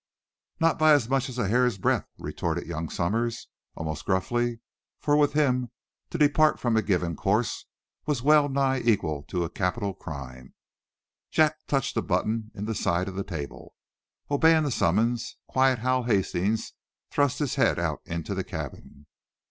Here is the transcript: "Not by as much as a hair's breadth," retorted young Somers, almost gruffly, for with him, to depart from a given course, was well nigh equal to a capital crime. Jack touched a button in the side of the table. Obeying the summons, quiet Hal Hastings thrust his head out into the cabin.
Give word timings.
"Not 0.59 0.79
by 0.79 0.93
as 0.93 1.07
much 1.07 1.29
as 1.29 1.37
a 1.37 1.47
hair's 1.47 1.77
breadth," 1.77 2.07
retorted 2.17 2.65
young 2.65 2.89
Somers, 2.89 3.49
almost 3.75 4.03
gruffly, 4.03 4.59
for 4.99 5.15
with 5.15 5.33
him, 5.33 5.69
to 6.09 6.17
depart 6.17 6.59
from 6.59 6.75
a 6.75 6.81
given 6.81 7.15
course, 7.15 7.67
was 8.07 8.23
well 8.23 8.49
nigh 8.49 8.79
equal 8.83 9.21
to 9.27 9.43
a 9.43 9.49
capital 9.51 9.93
crime. 9.93 10.55
Jack 11.29 11.67
touched 11.67 11.95
a 11.97 12.01
button 12.01 12.49
in 12.55 12.65
the 12.65 12.73
side 12.73 13.07
of 13.07 13.15
the 13.15 13.23
table. 13.23 13.75
Obeying 14.31 14.63
the 14.63 14.71
summons, 14.71 15.37
quiet 15.45 15.77
Hal 15.77 16.05
Hastings 16.05 16.73
thrust 17.11 17.37
his 17.37 17.53
head 17.53 17.77
out 17.77 18.01
into 18.03 18.33
the 18.33 18.43
cabin. 18.43 19.05